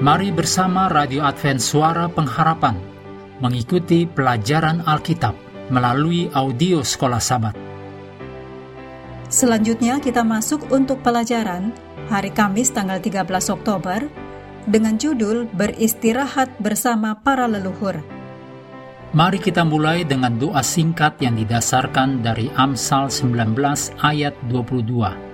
Mari 0.00 0.32
bersama 0.32 0.88
Radio 0.88 1.20
Advent 1.28 1.60
Suara 1.60 2.08
Pengharapan 2.08 2.72
mengikuti 3.44 4.08
pelajaran 4.08 4.80
Alkitab 4.88 5.36
melalui 5.68 6.24
audio 6.32 6.80
Sekolah 6.80 7.20
Sabat. 7.20 7.52
Selanjutnya 9.28 10.00
kita 10.00 10.24
masuk 10.24 10.72
untuk 10.72 11.04
pelajaran 11.04 11.76
hari 12.08 12.32
Kamis 12.32 12.72
tanggal 12.72 12.96
13 12.96 13.28
Oktober 13.52 14.08
dengan 14.64 14.96
judul 14.96 15.44
Beristirahat 15.52 16.48
bersama 16.64 17.20
para 17.20 17.44
leluhur. 17.44 18.00
Mari 19.12 19.36
kita 19.36 19.68
mulai 19.68 20.08
dengan 20.08 20.32
doa 20.40 20.64
singkat 20.64 21.20
yang 21.20 21.36
didasarkan 21.36 22.24
dari 22.24 22.48
Amsal 22.56 23.12
19 23.12 23.52
ayat 24.00 24.32
22. 24.48 25.29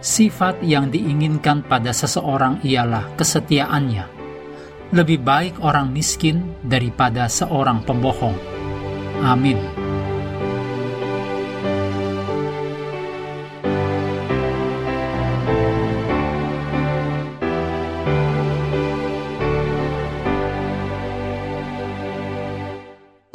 Sifat 0.00 0.64
yang 0.64 0.88
diinginkan 0.88 1.60
pada 1.60 1.92
seseorang 1.92 2.64
ialah 2.64 3.04
kesetiaannya. 3.20 4.08
Lebih 4.96 5.20
baik 5.20 5.54
orang 5.60 5.92
miskin 5.92 6.56
daripada 6.64 7.28
seorang 7.28 7.84
pembohong. 7.84 8.34
Amin. 9.20 9.79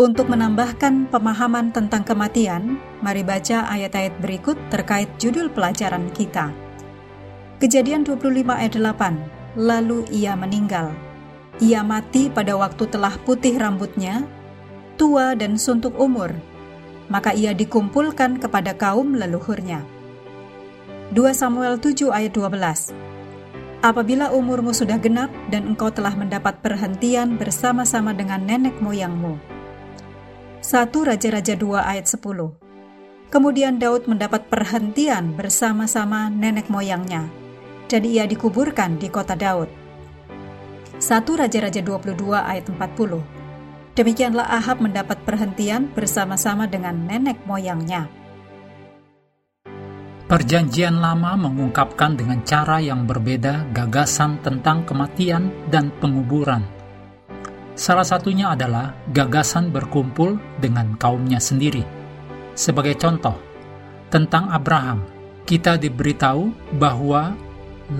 Untuk 0.06 0.30
menambahkan 0.30 1.10
pemahaman 1.10 1.74
tentang 1.74 2.06
kematian, 2.06 2.78
mari 3.02 3.26
baca 3.26 3.66
ayat-ayat 3.66 4.14
berikut 4.22 4.54
terkait 4.70 5.10
judul 5.18 5.50
pelajaran 5.50 6.14
kita. 6.14 6.54
Kejadian 7.58 8.06
25 8.06 8.46
ayat 8.54 8.78
8, 8.78 9.58
lalu 9.58 10.06
ia 10.14 10.38
meninggal. 10.38 10.94
Ia 11.58 11.82
mati 11.82 12.30
pada 12.30 12.54
waktu 12.54 12.86
telah 12.86 13.18
putih 13.26 13.58
rambutnya, 13.58 14.30
tua 14.94 15.34
dan 15.34 15.58
suntuk 15.58 15.98
umur, 15.98 16.38
maka 17.10 17.34
ia 17.34 17.58
dikumpulkan 17.58 18.38
kepada 18.38 18.78
kaum 18.78 19.18
leluhurnya. 19.18 19.82
2 21.18 21.34
Samuel 21.34 21.82
7 21.82 22.14
ayat 22.14 22.30
12 22.30 22.94
Apabila 23.82 24.30
umurmu 24.30 24.70
sudah 24.70 25.02
genap 25.02 25.34
dan 25.50 25.74
engkau 25.74 25.90
telah 25.90 26.14
mendapat 26.14 26.62
perhentian 26.62 27.42
bersama-sama 27.42 28.14
dengan 28.14 28.46
nenek 28.46 28.78
moyangmu, 28.86 29.55
1 30.66 30.90
Raja-Raja 30.90 31.54
2 31.54 31.78
ayat 31.78 32.10
10. 32.10 32.26
Kemudian 33.30 33.78
Daud 33.78 34.10
mendapat 34.10 34.50
perhentian 34.50 35.38
bersama-sama 35.38 36.34
nenek 36.34 36.74
moyangnya, 36.74 37.30
dan 37.86 38.02
ia 38.02 38.26
dikuburkan 38.26 38.98
di 38.98 39.06
kota 39.14 39.38
Daud. 39.38 39.70
1 40.98 41.22
Raja-Raja 41.22 41.86
22 41.86 42.18
ayat 42.34 42.66
40. 42.66 43.22
Demikianlah 43.94 44.50
Ahab 44.50 44.82
mendapat 44.82 45.22
perhentian 45.22 45.94
bersama-sama 45.94 46.66
dengan 46.66 46.98
nenek 46.98 47.46
moyangnya. 47.46 48.10
Perjanjian 50.26 50.98
Lama 50.98 51.38
mengungkapkan 51.38 52.18
dengan 52.18 52.42
cara 52.42 52.82
yang 52.82 53.06
berbeda 53.06 53.70
gagasan 53.70 54.42
tentang 54.42 54.82
kematian 54.82 55.70
dan 55.70 55.94
penguburan 56.02 56.66
Salah 57.76 58.08
satunya 58.08 58.56
adalah 58.56 58.96
gagasan 59.12 59.68
berkumpul 59.68 60.40
dengan 60.64 60.96
kaumnya 60.96 61.44
sendiri. 61.44 61.84
Sebagai 62.56 62.96
contoh, 62.96 63.36
tentang 64.08 64.48
Abraham, 64.48 65.04
kita 65.44 65.76
diberitahu 65.76 66.72
bahwa 66.80 67.36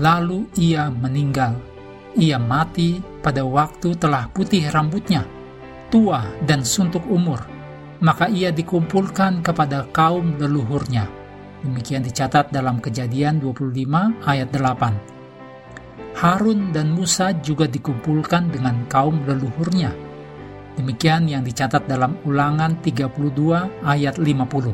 lalu 0.00 0.48
ia 0.56 0.88
meninggal. 0.88 1.60
Ia 2.16 2.40
mati 2.40 3.04
pada 3.20 3.44
waktu 3.44 3.92
telah 4.00 4.32
putih 4.32 4.64
rambutnya, 4.72 5.28
tua 5.92 6.24
dan 6.48 6.64
suntuk 6.64 7.04
umur, 7.12 7.44
maka 8.00 8.32
ia 8.32 8.48
dikumpulkan 8.48 9.44
kepada 9.44 9.84
kaum 9.92 10.40
leluhurnya. 10.40 11.04
Demikian 11.60 12.00
dicatat 12.00 12.48
dalam 12.48 12.80
Kejadian 12.80 13.44
25 13.44 14.24
ayat 14.24 14.48
8. 14.48 15.15
Harun 16.16 16.72
dan 16.72 16.96
Musa 16.96 17.36
juga 17.44 17.68
dikumpulkan 17.68 18.48
dengan 18.48 18.88
kaum 18.88 19.20
leluhurnya. 19.28 19.92
Demikian 20.80 21.28
yang 21.28 21.44
dicatat 21.44 21.84
dalam 21.84 22.16
ulangan 22.24 22.80
32 22.80 23.84
ayat 23.84 24.16
50. 24.16 24.72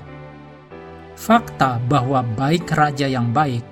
Fakta 1.19 1.83
bahwa 1.83 2.23
baik 2.23 2.71
raja 2.71 3.11
yang 3.11 3.35
baik, 3.35 3.67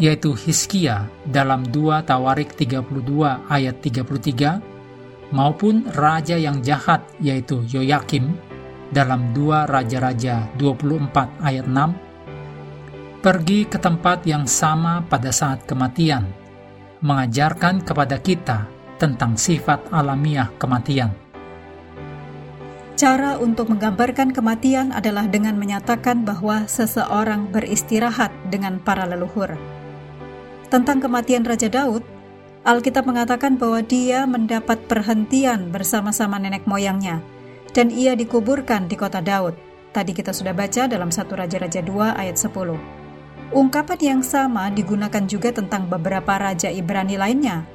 yaitu 0.00 0.32
Hiskia 0.32 1.08
dalam 1.28 1.68
2 1.68 2.08
Tawarik 2.08 2.56
32 2.56 2.88
ayat 3.52 3.76
33, 3.84 4.60
maupun 5.32 5.88
raja 5.92 6.40
yang 6.40 6.64
jahat 6.64 7.04
yaitu 7.20 7.60
Yoyakim 7.68 8.32
dalam 8.90 9.30
2 9.36 9.70
Raja-Raja 9.70 10.50
24 10.58 11.44
ayat 11.44 11.66
6, 11.68 13.22
pergi 13.22 13.68
ke 13.68 13.78
tempat 13.78 14.26
yang 14.26 14.48
sama 14.48 15.04
pada 15.06 15.30
saat 15.30 15.62
kematian, 15.68 16.26
mengajarkan 17.00 17.80
kepada 17.80 18.20
kita 18.20 18.68
tentang 19.00 19.36
sifat 19.40 19.88
alamiah 19.88 20.52
kematian. 20.60 21.12
Cara 23.00 23.40
untuk 23.40 23.72
menggambarkan 23.72 24.36
kematian 24.36 24.92
adalah 24.92 25.24
dengan 25.24 25.56
menyatakan 25.56 26.20
bahwa 26.28 26.68
seseorang 26.68 27.48
beristirahat 27.48 28.28
dengan 28.52 28.76
para 28.76 29.08
leluhur. 29.08 29.56
Tentang 30.68 31.00
kematian 31.00 31.48
Raja 31.48 31.72
Daud, 31.72 32.04
Alkitab 32.60 33.08
mengatakan 33.08 33.56
bahwa 33.56 33.80
dia 33.80 34.28
mendapat 34.28 34.76
perhentian 34.84 35.72
bersama-sama 35.72 36.36
nenek 36.36 36.68
moyangnya, 36.68 37.24
dan 37.72 37.88
ia 37.88 38.12
dikuburkan 38.12 38.84
di 38.84 39.00
kota 39.00 39.24
Daud. 39.24 39.56
Tadi 39.96 40.12
kita 40.12 40.36
sudah 40.36 40.52
baca 40.52 40.84
dalam 40.84 41.08
1 41.08 41.24
Raja-Raja 41.24 41.80
2 41.80 42.20
ayat 42.20 42.36
10. 42.36 42.99
Ungkapan 43.50 43.98
yang 43.98 44.22
sama 44.22 44.70
digunakan 44.70 45.26
juga 45.26 45.50
tentang 45.50 45.90
beberapa 45.90 46.38
raja 46.38 46.70
Ibrani 46.70 47.18
lainnya, 47.18 47.66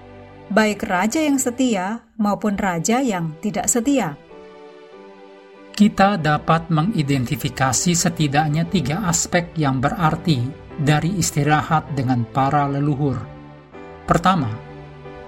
baik 0.48 0.88
raja 0.88 1.20
yang 1.20 1.36
setia 1.36 2.00
maupun 2.16 2.56
raja 2.56 3.04
yang 3.04 3.36
tidak 3.44 3.68
setia. 3.68 4.16
Kita 5.76 6.16
dapat 6.16 6.72
mengidentifikasi 6.72 7.92
setidaknya 7.92 8.64
tiga 8.72 9.04
aspek 9.04 9.52
yang 9.60 9.84
berarti 9.84 10.48
dari 10.80 11.20
istirahat 11.20 11.92
dengan 11.92 12.24
para 12.24 12.72
leluhur. 12.72 13.20
Pertama, 14.08 14.48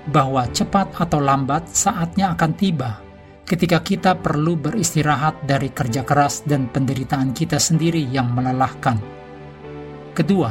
bahwa 0.07 0.47
cepat 0.47 0.95
atau 0.95 1.19
lambat 1.19 1.67
saatnya 1.75 2.31
akan 2.31 2.51
tiba 2.55 3.03
ketika 3.43 3.83
kita 3.83 4.15
perlu 4.15 4.55
beristirahat 4.55 5.43
dari 5.43 5.75
kerja 5.75 6.07
keras 6.07 6.47
dan 6.47 6.71
penderitaan 6.71 7.35
kita 7.35 7.59
sendiri 7.59 8.07
yang 8.07 8.31
melelahkan 8.31 9.16
Kedua, 10.17 10.49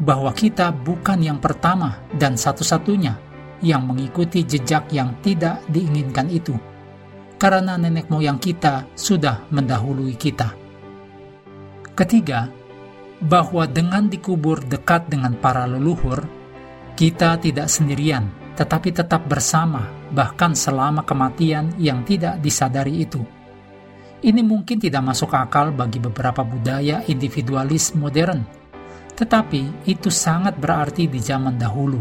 bahwa 0.00 0.32
kita 0.32 0.72
bukan 0.72 1.20
yang 1.20 1.36
pertama 1.36 2.00
dan 2.16 2.40
satu-satunya 2.40 3.12
yang 3.60 3.84
mengikuti 3.84 4.40
jejak 4.40 4.88
yang 4.88 5.20
tidak 5.20 5.60
diinginkan 5.68 6.32
itu, 6.32 6.56
karena 7.36 7.76
nenek 7.76 8.08
moyang 8.08 8.40
kita 8.40 8.88
sudah 8.96 9.44
mendahului 9.52 10.16
kita. 10.16 10.56
Ketiga, 11.92 12.48
bahwa 13.20 13.68
dengan 13.68 14.08
dikubur 14.08 14.64
dekat 14.64 15.12
dengan 15.12 15.36
para 15.36 15.68
leluhur, 15.68 16.24
kita 16.96 17.36
tidak 17.36 17.68
sendirian, 17.68 18.32
tetapi 18.56 18.96
tetap 18.96 19.28
bersama, 19.28 19.92
bahkan 20.08 20.56
selama 20.56 21.04
kematian 21.04 21.76
yang 21.76 22.00
tidak 22.08 22.40
disadari 22.40 23.04
itu. 23.04 23.20
Ini 24.24 24.40
mungkin 24.40 24.80
tidak 24.80 25.04
masuk 25.04 25.36
akal 25.36 25.68
bagi 25.68 26.00
beberapa 26.00 26.40
budaya 26.40 27.04
individualis 27.04 27.92
modern 27.92 28.59
tetapi 29.20 29.84
itu 29.84 30.08
sangat 30.08 30.56
berarti 30.56 31.04
di 31.04 31.20
zaman 31.20 31.60
dahulu. 31.60 32.00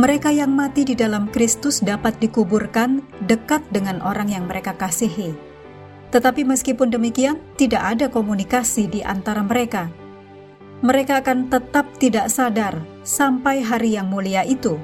Mereka 0.00 0.32
yang 0.32 0.56
mati 0.56 0.88
di 0.88 0.96
dalam 0.96 1.28
Kristus 1.28 1.84
dapat 1.84 2.16
dikuburkan 2.16 3.04
dekat 3.28 3.60
dengan 3.68 4.00
orang 4.00 4.32
yang 4.32 4.48
mereka 4.48 4.72
kasihi. 4.72 5.36
Tetapi 6.08 6.48
meskipun 6.48 6.88
demikian, 6.88 7.36
tidak 7.60 7.84
ada 7.84 8.06
komunikasi 8.08 8.88
di 8.88 9.04
antara 9.04 9.44
mereka. 9.44 9.92
Mereka 10.80 11.20
akan 11.20 11.52
tetap 11.52 11.92
tidak 12.00 12.32
sadar 12.32 12.80
sampai 13.04 13.60
hari 13.60 14.00
yang 14.00 14.08
mulia 14.08 14.40
itu, 14.48 14.80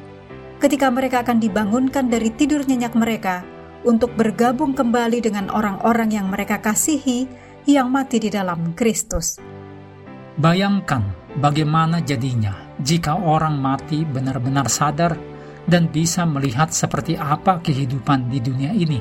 ketika 0.61 0.93
mereka 0.93 1.25
akan 1.25 1.41
dibangunkan 1.41 2.13
dari 2.13 2.29
tidur 2.37 2.69
nyenyak 2.69 2.93
mereka 2.93 3.41
untuk 3.89 4.13
bergabung 4.13 4.77
kembali 4.77 5.25
dengan 5.25 5.49
orang-orang 5.49 6.13
yang 6.13 6.29
mereka 6.29 6.61
kasihi 6.61 7.25
yang 7.65 7.89
mati 7.89 8.21
di 8.21 8.29
dalam 8.29 8.77
Kristus. 8.77 9.56
Bayangkan 10.37 11.17
bagaimana 11.41 12.05
jadinya 12.05 12.53
jika 12.77 13.17
orang 13.17 13.57
mati 13.57 14.05
benar-benar 14.05 14.69
sadar 14.69 15.17
dan 15.65 15.89
bisa 15.89 16.29
melihat 16.29 16.69
seperti 16.69 17.17
apa 17.17 17.65
kehidupan 17.65 18.29
di 18.29 18.45
dunia 18.45 18.69
ini, 18.77 19.01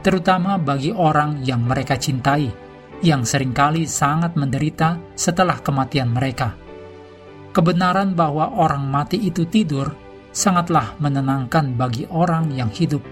terutama 0.00 0.56
bagi 0.56 0.88
orang 0.88 1.44
yang 1.44 1.60
mereka 1.68 2.00
cintai, 2.00 2.48
yang 3.04 3.28
sering 3.28 3.52
kali 3.52 3.84
sangat 3.84 4.40
menderita 4.40 4.96
setelah 5.12 5.60
kematian 5.60 6.08
mereka. 6.08 6.56
Kebenaran 7.52 8.16
bahwa 8.16 8.56
orang 8.56 8.88
mati 8.88 9.20
itu 9.20 9.44
tidur 9.44 9.92
sangatlah 10.32 10.96
menenangkan 10.96 11.76
bagi 11.76 12.08
orang 12.08 12.48
yang 12.56 12.72
hidup. 12.72 13.04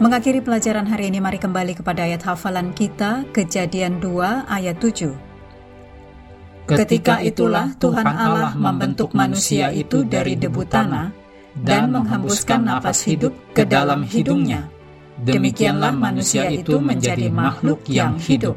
Mengakhiri 0.00 0.40
pelajaran 0.40 0.88
hari 0.88 1.12
ini, 1.12 1.20
mari 1.20 1.36
kembali 1.36 1.76
kepada 1.76 2.08
ayat 2.08 2.24
hafalan 2.24 2.72
kita, 2.72 3.28
Kejadian 3.36 4.00
2 4.00 4.48
ayat 4.48 4.80
7. 4.80 5.29
Ketika 6.70 7.18
itulah 7.24 7.74
Tuhan 7.80 8.06
Allah 8.06 8.54
membentuk 8.54 9.10
manusia 9.16 9.74
itu 9.74 10.06
dari 10.06 10.38
debu 10.38 10.62
tanah 10.68 11.10
dan 11.58 11.90
menghembuskan 11.90 12.62
napas 12.62 13.02
hidup 13.06 13.34
ke 13.50 13.66
dalam 13.66 14.06
hidungnya. 14.06 14.70
Demikianlah 15.20 15.90
manusia 15.90 16.46
itu 16.48 16.78
menjadi 16.78 17.28
makhluk 17.28 17.82
yang 17.90 18.16
hidup. 18.16 18.54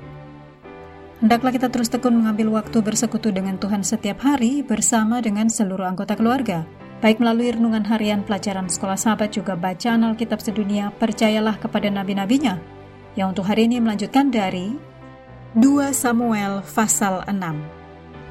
Hendaklah 1.20 1.56
kita 1.56 1.72
terus 1.72 1.88
tekun 1.88 2.20
mengambil 2.20 2.60
waktu 2.60 2.84
bersekutu 2.84 3.32
dengan 3.32 3.56
Tuhan 3.56 3.82
setiap 3.82 4.24
hari 4.24 4.64
bersama 4.64 5.24
dengan 5.24 5.48
seluruh 5.48 5.88
anggota 5.88 6.20
keluarga 6.20 6.68
Baik 7.04 7.20
melalui 7.20 7.52
renungan 7.52 7.84
harian 7.84 8.24
pelajaran 8.24 8.72
sekolah 8.72 8.96
sahabat 8.96 9.36
juga 9.36 9.60
bacaan 9.60 10.08
Alkitab 10.08 10.40
sedunia, 10.40 10.88
percayalah 10.96 11.60
kepada 11.60 11.92
nabi-nabinya. 11.92 12.56
Yang 13.20 13.28
untuk 13.36 13.46
hari 13.52 13.68
ini 13.68 13.84
melanjutkan 13.84 14.32
dari 14.32 14.72
2 15.60 15.92
Samuel 15.92 16.64
pasal 16.64 17.28
6. 17.28 17.83